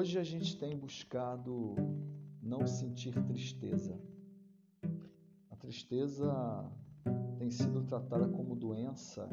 [0.00, 1.74] Hoje a gente tem buscado
[2.42, 4.00] não sentir tristeza.
[5.50, 6.32] A tristeza
[7.36, 9.28] tem sido tratada como doença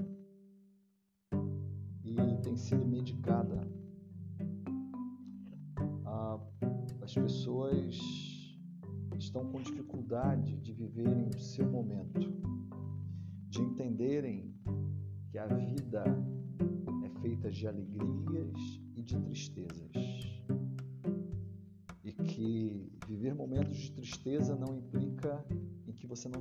[2.03, 3.65] e tem sido medicada.
[7.01, 7.97] As pessoas
[9.17, 12.29] estão com dificuldade de viverem o seu momento,
[13.47, 14.53] de entenderem
[15.29, 16.03] que a vida
[17.05, 20.36] é feita de alegrias e de tristezas.
[22.37, 25.43] Que viver momentos de tristeza não implica
[25.87, 26.39] em que você não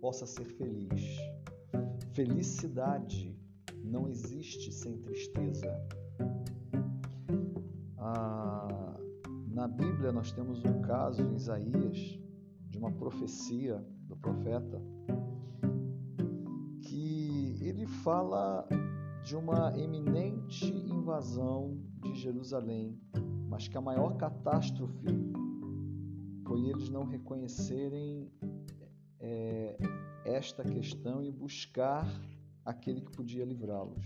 [0.00, 1.18] possa ser feliz.
[2.14, 3.38] Felicidade
[3.84, 5.70] não existe sem tristeza.
[7.98, 8.98] Ah,
[9.48, 12.18] na Bíblia nós temos um caso em Isaías
[12.66, 14.82] de uma profecia do profeta
[16.80, 18.66] que ele fala
[19.22, 22.98] de uma eminente invasão de Jerusalém,
[23.48, 25.06] mas que a maior catástrofe
[26.46, 28.30] foi eles não reconhecerem
[29.20, 29.76] é,
[30.24, 32.06] esta questão e buscar
[32.64, 34.04] aquele que podia livrá-los.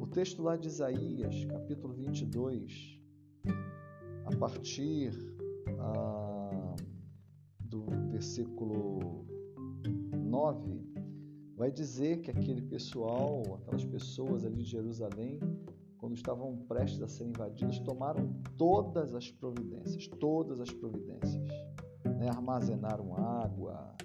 [0.00, 3.00] O texto lá de Isaías, capítulo 22,
[4.24, 5.12] a partir
[5.78, 6.74] ah,
[7.60, 9.26] do versículo
[10.12, 10.80] 9,
[11.56, 15.40] vai dizer que aquele pessoal, aquelas pessoas ali de Jerusalém,
[16.04, 21.42] quando estavam prestes a ser invadidos, tomaram todas as providências, todas as providências.
[22.04, 22.28] Né?
[22.28, 23.96] Armazenaram água,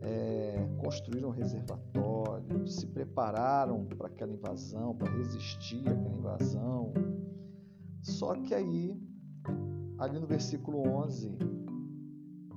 [0.00, 6.92] é, construíram reservatórios, se prepararam para aquela invasão, para resistir àquela invasão.
[8.00, 8.96] Só que aí,
[9.98, 11.36] ali no versículo 11,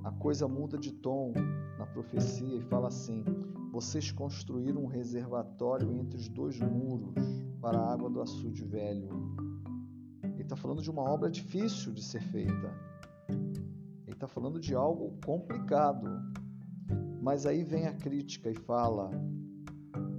[0.07, 1.33] a coisa muda de tom
[1.77, 3.25] na profecia e fala assim:
[3.73, 7.13] Vocês construíram um reservatório entre os dois muros
[7.59, 9.09] para a água do açude velho.
[10.23, 12.73] Ele está falando de uma obra difícil de ser feita.
[13.27, 16.07] Ele está falando de algo complicado.
[17.21, 19.11] Mas aí vem a crítica e fala: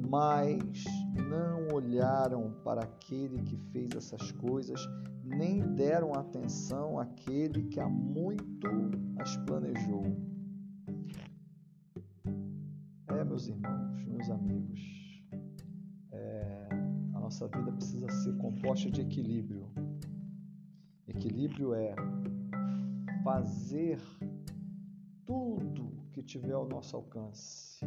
[0.06, 0.84] Mas
[1.30, 4.86] não olharam para aquele que fez essas coisas,
[5.24, 6.97] nem deram atenção
[7.28, 8.66] àquele que há muito
[9.18, 10.02] as planejou.
[13.08, 15.22] É, meus irmãos, meus amigos,
[16.10, 16.68] é,
[17.14, 19.68] a nossa vida precisa ser composta de equilíbrio.
[21.06, 21.94] Equilíbrio é
[23.22, 24.00] fazer
[25.26, 27.84] tudo que tiver ao nosso alcance,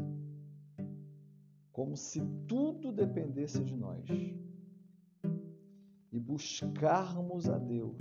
[1.71, 4.05] como se tudo dependesse de nós,
[6.11, 7.97] e buscarmos a Deus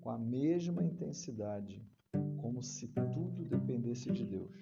[0.00, 1.84] com a mesma intensidade
[2.38, 4.56] como se tudo dependesse de Deus.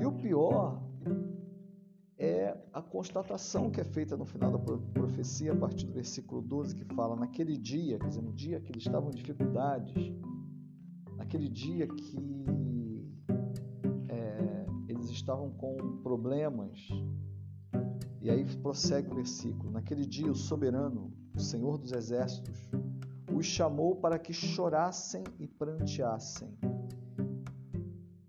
[0.00, 0.82] E o pior
[2.16, 6.74] é a constatação que é feita no final da profecia, a partir do versículo 12,
[6.76, 10.12] que fala: naquele dia, quer dizer, no dia que eles estavam em dificuldades,
[11.16, 13.06] naquele dia que
[14.08, 16.88] é, eles estavam com problemas,
[18.20, 22.70] e aí prossegue o versículo: naquele dia o soberano, o Senhor dos exércitos,
[23.32, 26.48] os chamou para que chorassem e pranteassem,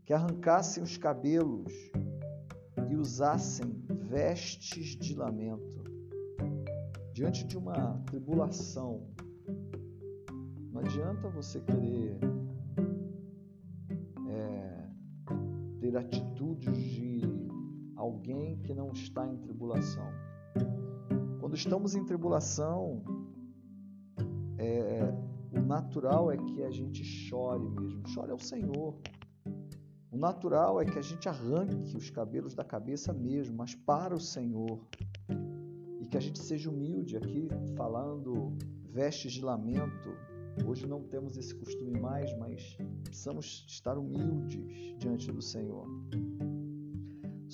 [0.03, 1.71] que arrancassem os cabelos
[2.89, 5.83] e usassem vestes de lamento.
[7.13, 9.07] Diante de uma tribulação,
[10.71, 12.19] não adianta você querer
[14.27, 14.89] é,
[15.79, 17.21] ter atitudes de
[17.95, 20.11] alguém que não está em tribulação.
[21.45, 23.03] Quando estamos em tribulação,
[24.57, 25.13] é,
[25.53, 28.07] o natural é que a gente chore mesmo.
[28.07, 28.95] Chore ao Senhor.
[30.11, 34.19] O natural é que a gente arranque os cabelos da cabeça mesmo, mas para o
[34.19, 34.79] Senhor.
[36.01, 37.47] E que a gente seja humilde aqui,
[37.77, 38.57] falando
[38.89, 40.17] vestes de lamento.
[40.65, 45.85] Hoje não temos esse costume mais, mas precisamos estar humildes diante do Senhor.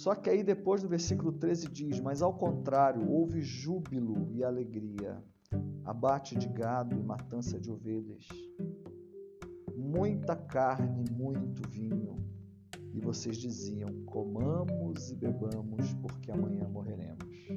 [0.01, 5.23] Só que aí depois do versículo 13 diz: Mas ao contrário, houve júbilo e alegria
[5.85, 8.27] abate de gado e matança de ovelhas,
[9.77, 12.17] muita carne muito vinho.
[12.95, 17.47] E vocês diziam: comamos e bebamos, porque amanhã morreremos.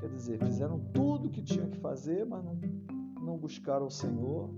[0.00, 2.58] Quer dizer, fizeram tudo o que tinham que fazer, mas não,
[3.20, 4.48] não buscaram o Senhor.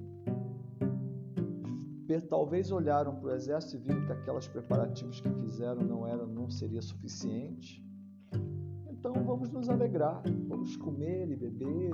[2.22, 6.50] Talvez olharam para o exército e viram que aquelas preparativos que fizeram não eram, não
[6.50, 7.84] seria suficiente
[9.04, 11.92] então vamos nos alegrar, vamos comer e beber,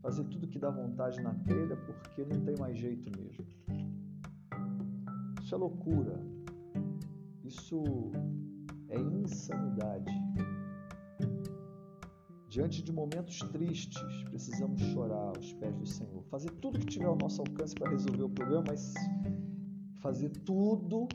[0.00, 3.44] fazer tudo que dá vontade na telha, porque não tem mais jeito mesmo.
[5.42, 6.18] Isso é loucura.
[7.44, 7.82] Isso
[8.88, 10.10] é insanidade.
[12.52, 16.22] Diante de momentos tristes, precisamos chorar aos pés do Senhor.
[16.24, 18.92] Fazer tudo que tiver ao nosso alcance para resolver o problema, mas
[20.02, 21.08] fazer tudo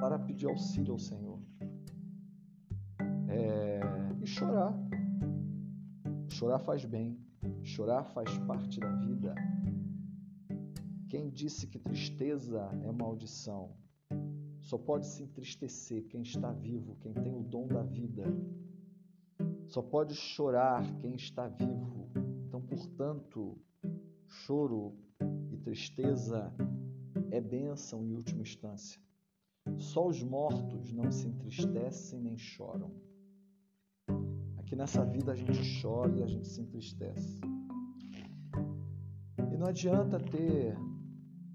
[0.00, 1.38] para pedir auxílio ao Senhor.
[3.28, 3.80] É...
[4.22, 4.74] E chorar.
[6.30, 7.18] Chorar faz bem.
[7.62, 9.34] Chorar faz parte da vida.
[11.06, 13.76] Quem disse que tristeza é maldição?
[14.62, 18.24] Só pode se entristecer quem está vivo, quem tem o dom da vida.
[19.70, 22.10] Só pode chorar quem está vivo.
[22.48, 23.56] Então, portanto,
[24.26, 24.96] choro
[25.52, 26.52] e tristeza
[27.30, 29.00] é bênção em última instância.
[29.78, 32.90] Só os mortos não se entristecem nem choram.
[34.56, 37.40] Aqui nessa vida a gente chora e a gente se entristece.
[39.52, 40.76] E não adianta ter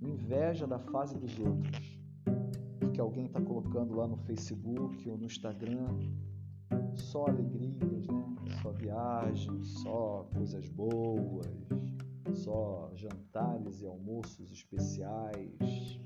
[0.01, 1.99] inveja da fase dos outros,
[2.79, 5.89] porque alguém está colocando lá no Facebook ou no Instagram
[7.01, 8.25] só alegrias, né?
[8.61, 11.45] Só viagens, só coisas boas,
[12.33, 15.99] só jantares e almoços especiais.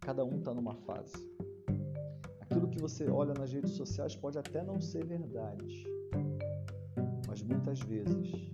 [0.00, 1.14] Cada um está numa fase.
[2.40, 5.86] Aquilo que você olha nas redes sociais pode até não ser verdade,
[7.26, 8.50] mas muitas vezes,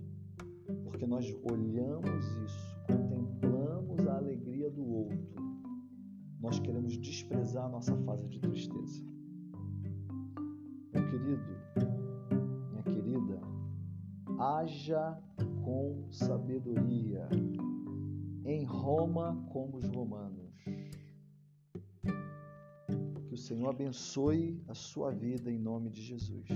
[0.83, 5.35] porque nós olhamos isso, contemplamos a alegria do outro,
[6.39, 9.03] nós queremos desprezar a nossa fase de tristeza.
[11.09, 11.57] Querido,
[12.69, 13.41] minha querida,
[14.37, 15.17] haja
[15.63, 17.27] com sabedoria,
[18.45, 20.53] em Roma como os romanos.
[23.27, 26.47] Que o Senhor abençoe a sua vida em nome de Jesus.